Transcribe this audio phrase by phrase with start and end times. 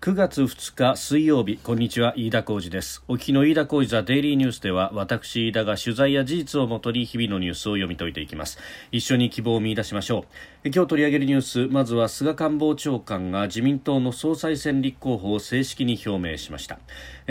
[0.00, 3.04] 9月2日水曜日こんにちは飯田浩二です。
[3.06, 8.56] お聞きの飯田浩二ザデイリーニュースでは私飯田が取材や事実をもとに日々のニュースを読み解いていきます。
[8.92, 10.24] 一緒に希望を見出しましょ
[10.64, 10.70] う。
[10.70, 16.78] 今日取り上げるニュースまずは菅官房長官が自民党の総裁選立候補を正式に表明しました。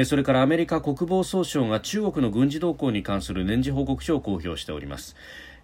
[0.06, 5.16] それからアメリカ国防総省が中国の軍事動向に関する年次報告書を公表しております。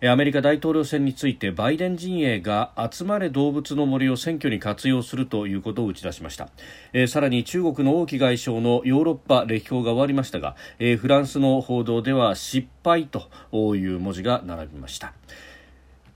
[0.03, 6.49] アメリカ大統領選についてバイデン陣営が集まれ動物の森を選挙に活用するということを打ち出しました、
[6.91, 13.29] えー、さらに中国の王毅外相のヨーロッパ歴訪が終わりましたが、えー、フランスの報道では失敗と
[13.75, 15.13] いう文字が並びました。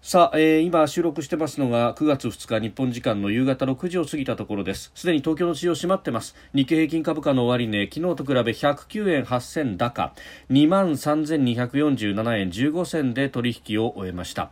[0.01, 4.93] さあ、えー、今収録してますのが9月2日日本時間の夕方6時を過ぎたところです。
[4.95, 6.37] すでに東京の市場閉まってます。
[6.55, 10.13] 日経平均株価の終値昨日と比べ109円8銭高。
[10.49, 14.51] 2万3247円15銭で取引を終えました。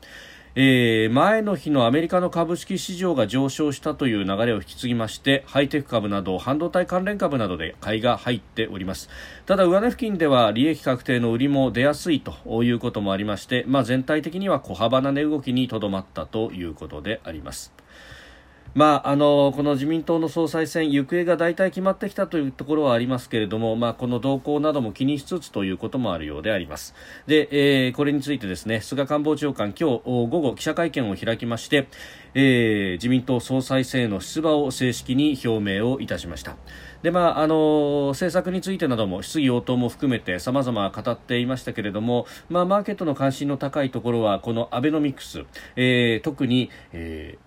[0.59, 9.07] えー、前の日のアメリカの株式市場が上昇したという流れを引き継ぎましてハイテク株など半導体関連株などで買いが入っております。
[9.45, 17.71] ただ上値付近では利益確定の売りも出やすいということもありまして、まあ、全体的には小幅な値動きにとどまったということであります。
[18.75, 26.93] まあ、あのこの自民党の総裁選行方が大体決まってきたというところはありますけれども、まあ、この動向なども気にしつつということもあるようであります。
[27.25, 27.47] で、
[27.85, 31.87] えー、これについてですね菅官房長官今日午後記者会見を開きまして、
[32.35, 36.55] えー、自民党総裁選への出馬を正式に表明をいたしました。
[37.01, 45.45] で、まあ、あの政策についてなども質疑応答も含めて様々語っていましたけれども、まあ、マーケットの関心の高いところはこのアベノミクス、
[45.75, 47.46] えー、特に、えー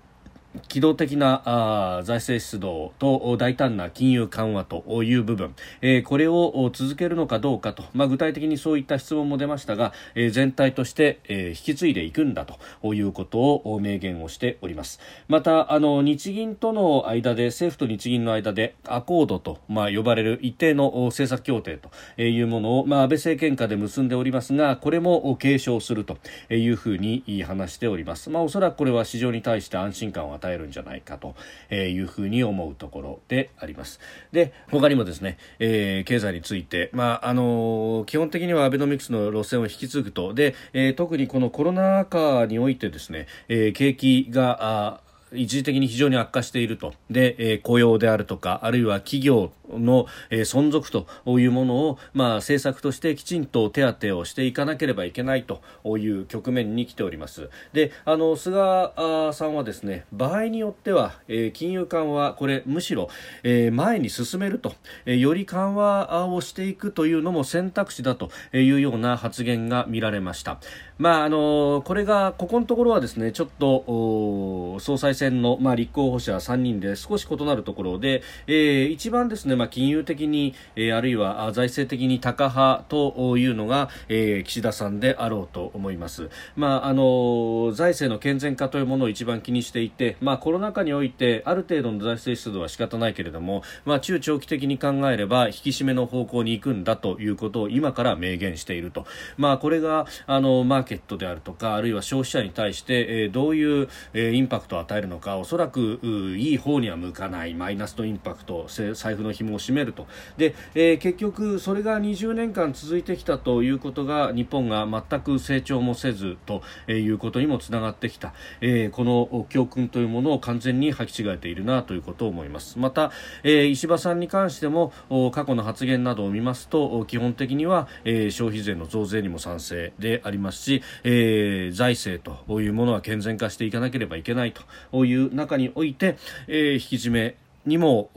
[0.68, 15.00] 機動的なあ財政出動と大胆な金融緩和という部分、えー、これを続けるのかどうかと、まあ、具体的にそういった質問も出ましたが、えー、全体として、えー、引き継いでいくんだということを明言をしております。
[15.28, 21.78] またあの日銀との間で政府と日銀の間でアコードと、まあ、呼ばれる一定の政策協定
[22.16, 26.18] というものを、まあ、安倍政権下で結んでおりますがこれも継承すると
[26.50, 31.34] いうふうに話しております、まあ、おそらくこれは市場に対して安心感を与えるんじゃないかと
[31.74, 34.00] いうふうに思うところであります。
[34.32, 45.00] で他にもですね、えー、経済について、まああの基本的にはアベノミクスの路線を引き継ぐとで、えー、特にこのコロナ禍においてですね、えー、景気が
[45.32, 55.60] 一時的に非常に悪化しているとで、えー、雇用であるとかあるいは企業の、えー、存続というものを、まあ、政策としてきちんと手当てをしていかなければいけないと
[55.98, 57.50] いう局面に来ております。
[57.72, 58.92] であの菅
[59.32, 63.08] さんはですね場合によっては、えー、金融緩和これむしろ、
[63.42, 64.74] えー、前に進めると、
[65.06, 70.60] えー、より緩和をしていくというのも選択肢だというような発言が見られました。
[70.98, 86.30] まああのこれがここのところはですねちょっと総裁選の、まあ、立候補者3人で少し異なるところで、えー、一番ですね、まあ、金融的に、えー、あるいは財政的に高派というのが、えー、岸田さんであろうと思います。
[86.56, 99.04] まあ、あの財政の健全化というものを一番気にしていて、まあ、コロナ禍においてある程度の財政出動は仕方ないけれども、まあ、中長期的に考えれば引き締めの方向に行くんだということを今から明言していると。
[99.36, 106.00] まあ、これがあのマーケットであるとかあるいは消費者に対して、えー、どういう、えー、インパクトを与えるのかおそらく
[106.38, 110.06] いい方には向かないマイナスのインパクト財布の紐を締めると。
[110.36, 122.78] で、えー、結局それが20年間続いてきたということが日本が全く成長もせずということにもつながってきた、えー、この教訓というものを完全に履き違えているなということを思います。
[122.78, 123.12] また、
[123.42, 124.92] えー、石破さんに関しても
[125.32, 134.54] 過去の発言などを見ますと基本的には、えー、消費税の増税にも賛成でありますし、えー、財政というものは健全化していかなければいけない
[134.92, 137.36] という中において、えー、引き締め
[137.66, 138.10] にも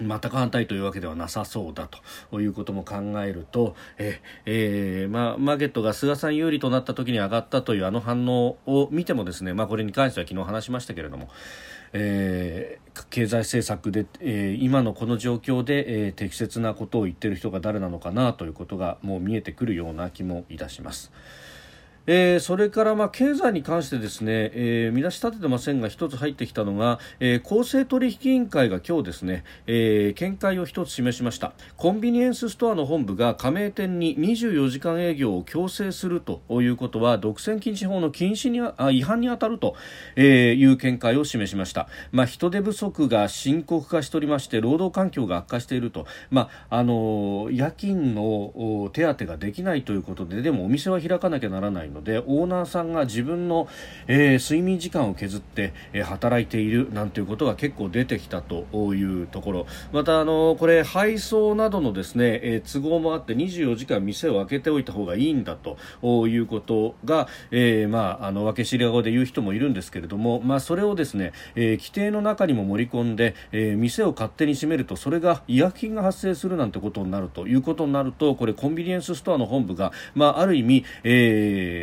[0.00, 1.88] 全く反対というわけではなさそうだ
[2.30, 11.28] ということも考えると、ええー、まあ、マーケットが菅さん有利となった時に上がったというあの反応を見てもですね、まあ、これに関しては昨日話しましたけれども、
[11.92, 21.12] えー、経済政策で、えー、今のこの状況で、えー、適切なことを言っている人が誰なのかなということがもう見えてくるような気もいたします。
[22.06, 31.52] えー、それからまあ経済に関してですね、えー、見出し立ててませんが一つ入ってきたのが、えー、公正取引委員会が今日ですね、えー、見解を一つ示しました。
[31.76, 39.76] コンビニエンスストアの本部が加盟店に24時間営業を強制するということは独占禁止法の禁止にあ違反に当たると、
[40.16, 51.91] えー、いう見解を示しました、まあ、人手不足が深刻化しておりまして労働環境が悪化していると、まああの夜勤の手当ができないということででもお店は開かなきゃならない。
[51.92, 53.68] のでオーナーさんが自分の、
[54.06, 59.66] えー、睡眠時間を削って、えー、働いているなんていうことが結構出てきたというところ。
[59.92, 65.76] またあのこれ配送などのですね、えー、都合もあって24時間店を開けておいた方がいいんだと
[66.26, 81.81] いうことが、えー、まああの分け知り顔で言う人もいるんですけれどもまあそれをですね、えー、規定の中にも盛り込んで、えー、店を勝手に閉めるとそれが違約金が発生するなんてことになるということになるとこれコンビニエンスストアの本部が、まあ、ある意味、えー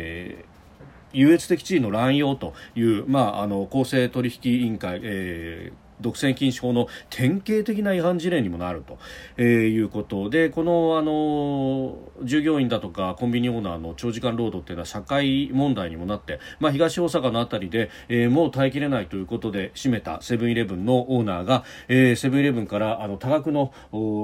[1.12, 8.98] 優越的地位の乱用という、まあ、あの公正取引委員会、えー独占禁止法の典型的な違反事例にもなると、
[9.36, 23.72] えー、いうことでこのあの従業員だとかコンビニオーナーの長時間労働っていうのは社会問題にもなって、まあ、東大阪のあたりで、えー、もう耐えきれないということで閉めたセブンイレブンのオーナーが、えー、セブンイレブンからあの多額の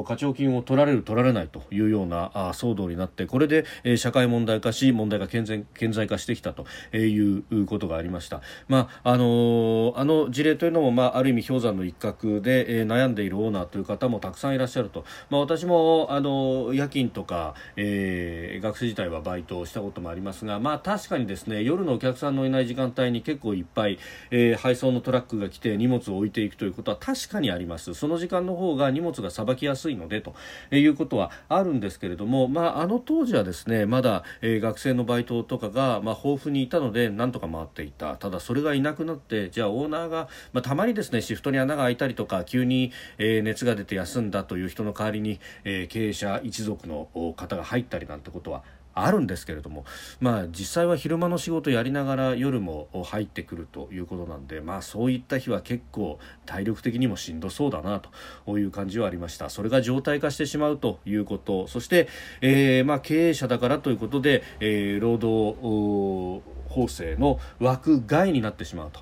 [0.07, 8.41] 課徴金を取られる取られないというようなあ騒動になってこれで、えー、社会問題化し問題が顕在顕在化してきたということがありました。
[8.69, 23.99] まああのあの事例というのも、まあ、ある意味氷山山の一角で、えー、悩んでいるオーナーという方もたくさんいらっしゃると、まあ、私もあの夜勤とか、えー、学生時代はバイトをしたこともありますが、まあ、確かにですね夜のお客さんのいない時間帯に結構いっぱい、
[24.31, 27.95] えー、配送のトラックが来て荷物を置いていくということは確かにあります。
[27.95, 30.35] その時間の方が荷物がさばきやすいのでと
[30.71, 38.17] いうことはあるんですけれども、まあ、あの当時はですねまだ、えー、学生のバイトとかが、まあ、豊富にいたのでなんとか回っていた。
[38.17, 48.63] ただそれがいなくなってじゃあオーナーが、まあ、たまにですねシフトにに穴が開いたりとか急に、えー、熱が出て休んだという人の代わりに、えー、経営者一族の方が入ったりなんてことは
[48.97, 49.85] あるんですけれども、
[50.21, 58.01] まあ、実際は昼間の仕事やりながら夜も入ってくるということなんで、まあ、そういった日は結構体力的にもしんどそうだな
[58.47, 62.09] という感じはありましたそれが常態化してしまうということそして、
[62.41, 69.01] えーまあ、経営者だからということで、えー、労働法制の枠外になってしまうと。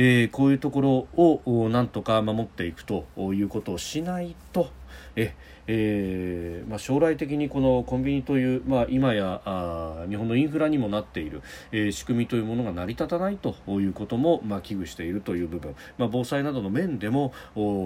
[0.00, 4.70] えー、こういうところをなんとか守っていくということをしないと
[5.16, 5.34] え
[5.66, 11.42] えーまあ、将来的にこのコンビニという、まあ、今やあ日本のインフラにもなっている、
[11.72, 17.32] えー、仕組みというものが成り立たないということも、まあ、危惧しているという部分、まあ、防災などの面でも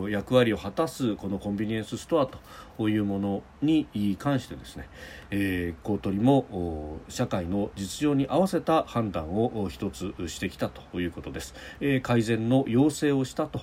[0.09, 2.39] 役割を果たすこのコンビニエンスストアと
[2.77, 3.87] というものに
[4.19, 4.89] 関してですね、
[5.31, 13.61] えー、公取も社会の実情に合わせた判断を一つしてきたということです、えー、改善の要請をしたと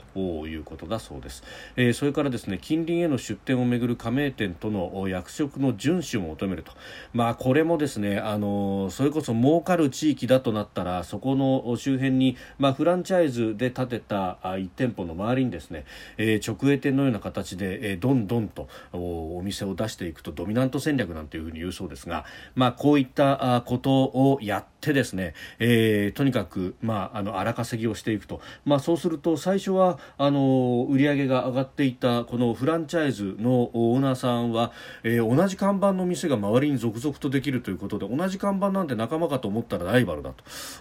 [0.47, 1.43] いうことだそうです、
[1.75, 6.71] えー、それからですね近隣への出店をめぐる加盟店との役職の遵守を求めると、
[7.13, 15.85] まあ、これもですねあのそれこそ儲かる地域だとなったらそこの周辺に、まあ、フランチャイズで建てた1店舗の周りにですね、
[16.17, 18.67] えー、直営店のような形で、え、どんどんと
[19.01, 22.25] お店を出していくとドミナント戦略なんていうふうに言うそうですが、
[22.55, 34.71] まあ、こういったことをやってですね、えー、とにかく、まあ、あの荒稼ぎをしていくと、まあ、そうすると最初はあの売り上げが上がっていたこのフランチャイズのオーナーさんは、
[35.03, 40.33] えー、同じ看板の店が周りに続々とできるということで同じ看板なんて仲間かと思ったらライバルだ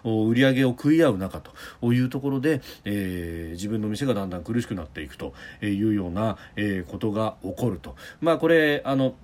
[0.02, 0.28] と。
[0.28, 7.96] 売り上げを食い合う中というところで、えー、自分の店がだんだん苦しくなっていくというような、え、ことが起こると。
[8.20, 9.14] まあ、これあの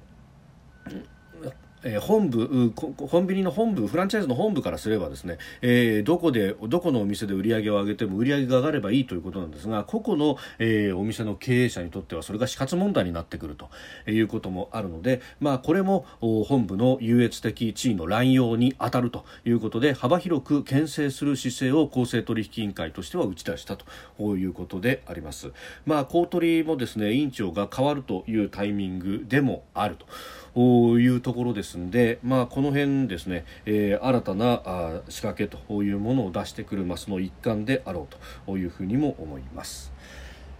[1.84, 13.68] えー、本部コンビニの本部フランチャイズの本部からすればですね、えー、どこでどこのお店で売り上げを上げても売り上げが上がればいいということなんですが個々の、えー、お店の経営者にとってはそれが死活問題になってくると
[14.10, 25.52] いうこともあるので、まあ、これも本部の優越的地位の乱用に当たるということで幅広く牽制する姿勢を公正取引委員会としては打ち出したということであります。
[25.86, 30.06] まあ、公取もですね委員長が変わるというタイミングでもあると。
[30.60, 39.93] いうところですんで、まあ、この辺ですね、えー、新たなあ仕掛けというものを出してくる、まあ、その一環であろうというふうにも思います。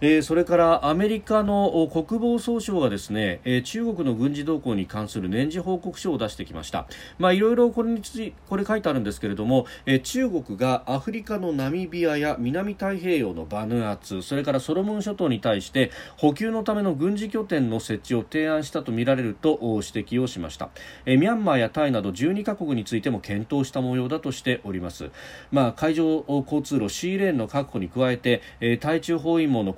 [0.01, 6.85] えー、それからアメリカの国防総省がですね、えー、中国の軍事動向に関する年次報告書を出してきました。
[7.17, 20.69] まあいろいろこれについこれ書いてあるんですけれども、えー、中国がアフリカのナミビアや南太平洋のバヌアツ、それからソロモン諸島に対して補給のための軍事拠点の設置を提案したとみられると指摘をしました。
[21.05, 25.09] えー、ミャンマーやタイなど12カ国についても検討した模様だとしております。
[25.51, 29.73] まあ海上交通路 C レーンの確保に加えて、えー、対中包囲網の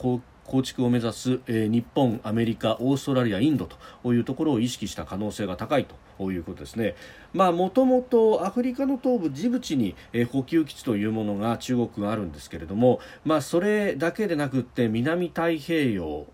[0.47, 3.69] 構築を目指す、え、日本、アメリカ、オーストラリア、インド
[4.03, 5.85] というところを意識した可能性が高い
[6.17, 6.95] ということですね。
[7.33, 16.25] まあ、もともとアフリカの東部ジブチに、え、補給基地というものが中国があるんですけれども、まあ、それだけでなくって南太平洋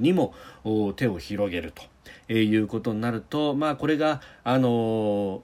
[0.00, 0.34] にも
[0.96, 1.82] 手を広げると
[2.28, 5.40] えいうことになると、まあ、これが、あのー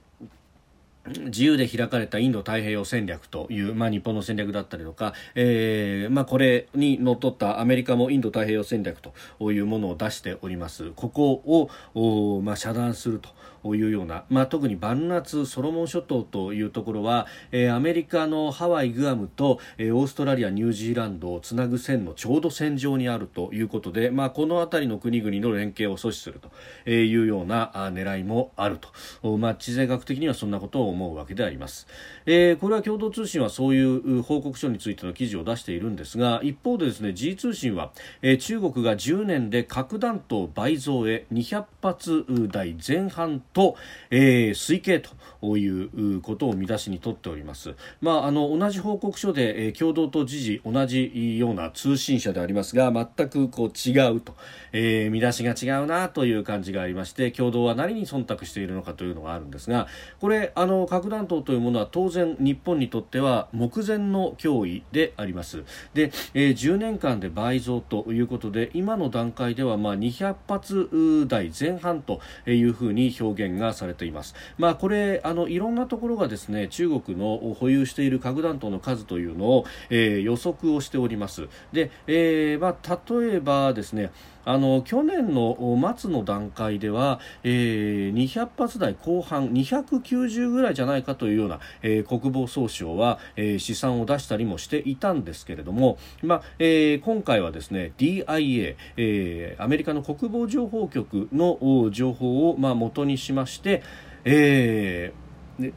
[1.05, 9.13] 自由で開かれたインド太平洋戦略という、まあ、日本の戦略だったりとか、えーまあ、これにのっとったアメリカもインド太平洋戦略と
[9.51, 10.91] いうものを出しております。
[10.95, 13.29] ここを、まあ、遮断すると。
[13.65, 26.39] いうような、まあ、特にバンナツソロモン諸島というところは、えー、アメリカのハワイ、グアムと、えー、オーストラリア、ニュージーランドをつなぐ線のちょうど線上にあるということで、まあ、この辺りの国々の連携を阻止する
[26.85, 28.79] というような狙いもある
[29.21, 31.87] と、まあ、地政学的にはそんなことを思うわけであります、
[32.25, 37.91] えー、これは共同通信はそういう報告書についての記事を出しているんですが一方でですね G 通信は、
[38.21, 43.75] えー、中国が10年で核弾頭倍増へ200発台前半と、
[44.09, 47.75] えー、推計ということを見出しに取っております。
[48.01, 54.35] まあ、あの同じ報告書で、えー、共同と時事同じような通信社でありますが全くこう違うと、
[54.71, 59.87] えー、見出しが違うなという感じがありまして共同は何に忖度しているのかというのがあるんですが
[60.19, 74.35] これあの核弾頭というものは当然日本にとっては目前の脅威でありますで、えー、10年間で倍増ということで今の段階ではまあ200発台前半というふうに表現がされています。
[74.57, 81.47] まあ、これあのいろんなところがですね中国の保有している核弾頭の数というのを、えー、予測をしております。
[81.71, 84.11] で、えーまあ、例えばですね
[84.45, 85.57] あの去年の
[85.97, 103.83] 末の段階では、えー、200発台後半290ぐらいじゃないかというような、えー、国防総省は、えー、試算を出したりもしていたんですけれども、まあえー、今回はですね DIA、えー、アメリカの国防情報局の情報を、まあ、元にしまして、
[104.25, 105.73] えー、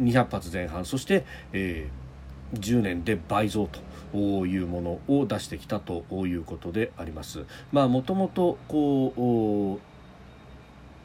[0.00, 3.80] 200発前半そして、えー、10年で倍増と。
[4.14, 7.44] いうものを出してきたということであります。
[7.72, 9.94] まあ、もともとこう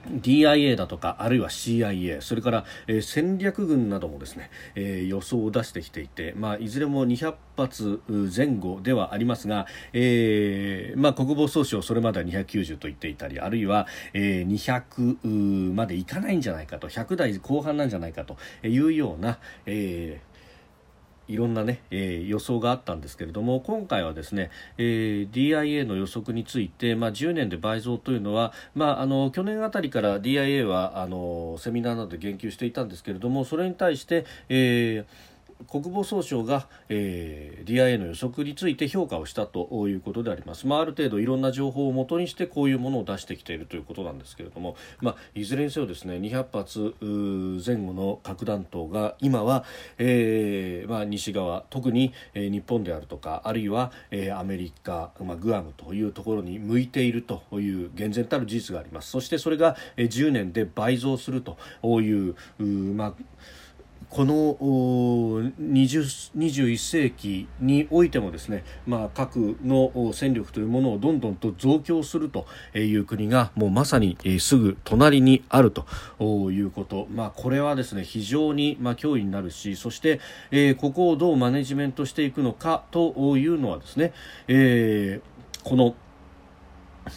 [0.08, 8.02] DIA だとかあるいは CIA それから、えー、戦略軍などもですね、えー、予想を出してきていて、まあ、いずれも200発
[8.36, 20.29] 前後ではありますが、えーまあ、国防総省それまでは290と言っていたりあるいは、えー、200までいかないんじゃないかと100台後半なんじゃないかというような、えー
[21.30, 35.29] いろんなね、えー、予想があったんですけれども今回はですね、えー、DIA の予測について、まあ、10年で倍増というのは、まあ、あの去年あたりから DIA はあのセミナーなどで言及していたんですけれどもそれに対して、えー
[35.68, 46.96] 国防総省が、えー、DIA の予測について評価をしたということであります、まあ、ある程度いろんな情報をもとにしてこういうものを出してきているということなんですけれども、まあ、いずれにせよですね200発
[47.66, 49.66] 前後の核弾頭が今は、
[49.98, 59.10] えーまあ、西側特に、えー、日本であるとかあるいは、えー、アメリカ、まあ、グアムというところに向いているという厳然たる事実があります。
[59.10, 61.58] そしてそれが、えー、10年で倍増すると
[62.02, 62.36] いう
[62.96, 63.14] まあ
[64.10, 75.86] この20 21世紀においてもですね、まあ、核の戦力というものをどんどんと増強するという国がもうまさにすぐ隣にあると
[76.52, 84.14] いうこと、まあ、これはですね非常にまあ脅威になるしそして、えー、ここをどうマネジメントしていくのかというのはですね、
[84.48, 85.96] えー、この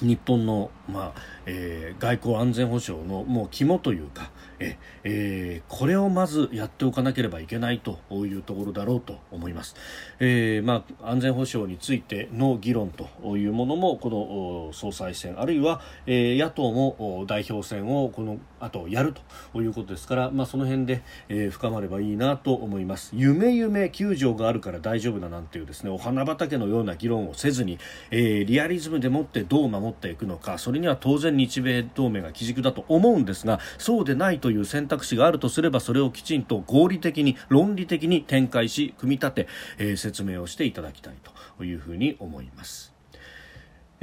[0.00, 9.74] 日本の、まあえー、外交安全保障のもう肝というかえ、えー、これをまずやっておかなければいけないというところだろうと思います、
[10.20, 19.14] えーまあ、安全保障についての議論というものもこの総裁選あるいは、えー、野党も代表選をこの後やる
[19.52, 23.10] ということですから、まあ、その辺で、えー、深まればいいなと思います。
[23.14, 27.78] 夢夢9条があるから大丈夫だなんていうですねお花畑のような議論をせずに、
[28.10, 39.48] えー、リアリズムでもってどう守っていくのかそれには当然日米同盟が基軸だと思うんですがそうでないという選択肢があるとすればそれをきちんと合理的に論理的に展開し組み立て、
[39.78, 41.14] えー、説明をしていただきたい
[41.58, 42.91] というふうに思います。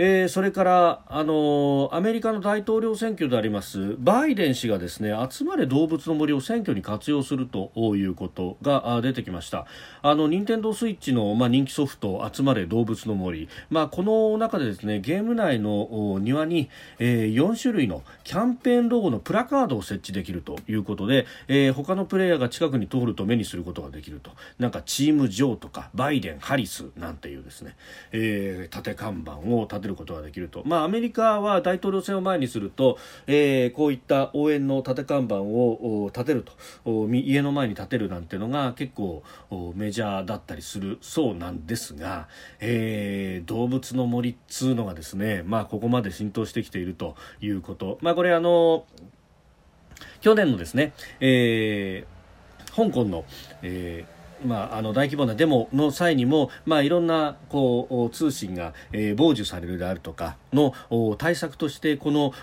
[0.02, 9.66] えー、それから、あのー、アメリカの大統領選挙でありますバイデン氏がですね集まれ動物の森を選挙に活用するということが出てきました。
[10.02, 24.32] あの任天堂スイッチの、まあ、人気ソフト集まれ動物の森、まあ、この中でですねゲーム内の庭に、えー、4種類のキャンペーンロゴのプラカードを設置できるということで、えー、他のプレイヤーが近くに通ると目にすることができると。
[24.60, 27.76] なんかチーム・ジョーとかバイデン・ハリスなんていうですね、
[28.14, 36.54] えー、縦看板を立てることができると、まあ、アメリカは大統領選を前にすると、えー、こういった応援の縦看板を立てると。
[37.12, 39.24] 家の前に立てるなんてのが結構
[39.76, 42.28] メジャーだったりするそうなんですが、
[42.60, 48.86] えー、動物の森っつうのがですね、まあ、ここまで浸透してきているということ、まあ、これあの
[50.22, 52.20] 去年のですね、えー
[52.76, 53.26] 香港の、
[53.62, 60.74] えーまあ、あの大規模なデモの際にも、まあ、いろんなこう通信が、えー、傍受されるであるとかの
[61.18, 62.34] 対策としてこの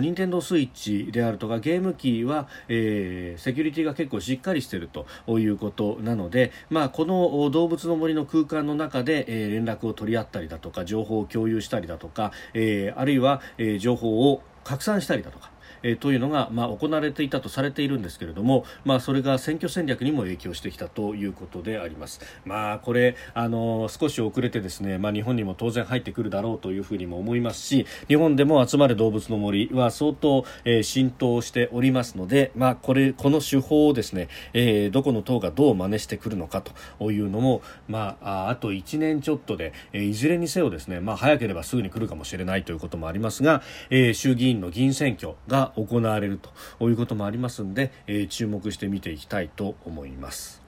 [0.00, 15.50] 任天堂スイッチであるとかゲーム機は、えー、セキュリティが結構しっかりしているということなので、まあ、この動物の森の空間の中で、えー、連絡を取り合ったりだとか情報を共有したりだとか、えー、あるいは、えー、情報を拡散したりだとか
[15.82, 22.20] えー、というのが、まあ、行われていたとされているんですけれども、まあ、それが選挙戦略にも影響してきたということであります。
[22.44, 36.62] まあ、これあの少し遅れてですね、まあ、日本にも当然入ってくるだろうというふうにも思いますし日本でも集まる動物の森は相当、えー、浸透しておりますので、まあ、これこの手法をですね、えー、どこの党がどう真似してくるのか
[36.98, 46.38] というのも、まあ、あと1年ちょっとで、えー、いずれにせよですね、まあ、早ければすぐに来るかもしれないということもありますが、えー、衆議院の議員選挙が行われる
[46.78, 50.62] ということもありますので、えー、注目して見ていきたいと思います。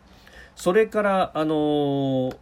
[0.57, 2.37] それから、あのー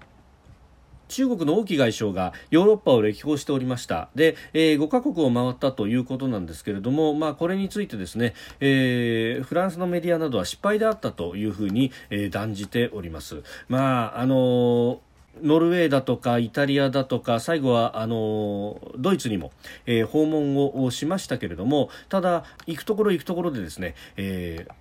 [1.11, 13.43] 中国の王毅外相がヨーロッパを歴訪しておりましたで、えー、5カ国を回ったということなんですけれども、まあ、これについてですね、えー、フランスのメディアなどは失敗であったというふうに、えー、断じております。
[13.69, 14.99] まああのー
[15.43, 19.53] ノルウェーだとかイタリアだとか最後はあのドイツにも、
[19.87, 24.80] えー、訪問をしましたけれどもただ行くところ行くところでですね、えー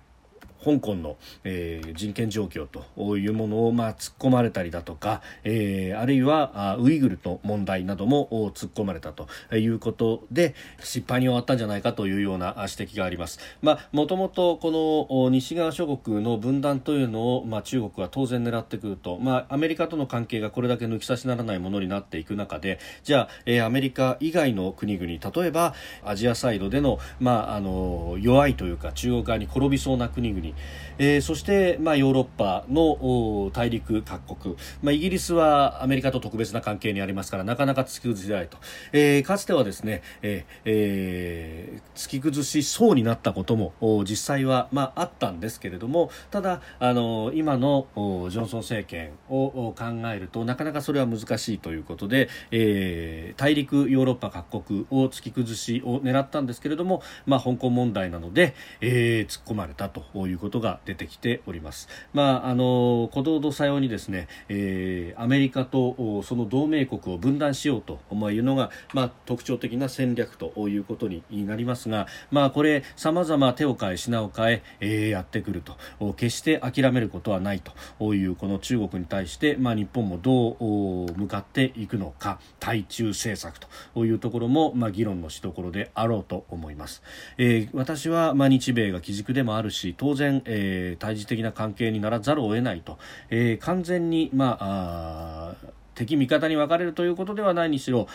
[0.64, 13.38] 香港の、えー、人権状況というものを、まあ、突っ込まれたりだとか、えー、あるいはウイグルの問題なども突っ込まれたということで失敗に終わったんじゃないかというような指摘があります。
[13.62, 25.74] まあ、もともとこの西側諸国の分断というのを、まあ、中国は当然狙ってくると、まあ、アメリカとの関係がこれだけ抜き差しならないものになっていく中でじゃあ、えー、アメリカ以外の国々例えば
[26.04, 30.49] アジアサイドでの,、まあ、あの弱いというか中国側に転びそうな国々
[30.98, 38.58] えー、そして、まあ、ヨーロッパの大陸各国、まあ、イギリスはアメリカと特別な関係にありますからなかなか突き崩しづらいと、
[38.92, 43.72] えー、かつてはですね、えーえー、突き崩しそうになったことも
[44.04, 61.88] 実際は、まあ、あったんですけれどもただあの今のジョンソン政権を考えるとなかなかそれは難しいということで、えー、大陸ヨーロッパ各国を突き崩しを狙ったんですけれども、まあ、香港問題なので、えー、突っ込まれたということが出てきております。
[62.12, 68.00] まあ、あの鼓動とさようにですね、えー、アメリカとその同盟国を分断しようと
[68.30, 77.62] いうのが、まあ、特徴的な戦略ということになりますが、まあ、これさまざま手を変え品を変ええー、やってくると決して諦めることはない
[77.98, 83.58] というこの中国に対して、まあ、日本もどう向かっていくのか対中政策
[83.94, 87.02] というところも、まあ、議論のしどころであろうと思います。
[87.38, 92.98] えー、私は、まあ、日米が基軸でもあるし当然、えー、対峙的な関係にならざるを得ないと、
[93.30, 98.08] えー、完全に、まあ、あ敵味方に分かれるということではないにしろ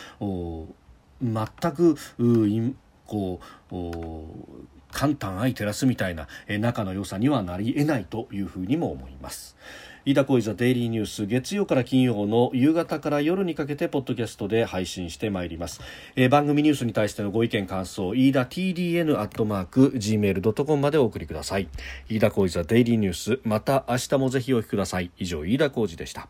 [1.21, 1.97] 全く
[3.06, 3.39] こ
[3.71, 3.75] う
[4.91, 9.58] 簡単相照らすみたいな、え仲の良さにはなり得ないというふうにも思います。
[10.07, 15.81] 飯田浩司ザデイリーニュース月曜から金曜の夕方から夜にかけてポッドキャストで配信してまいります、
[16.15, 21.67] えー、番組ニュースに対してのご意見感想飯田 TDN アットマーク gmail.com までお送りください。
[22.07, 25.09] 飯田浩司ザデイリーニュースまた明日もぜひお聞きください。
[25.17, 26.29] 以上飯田浩司でした。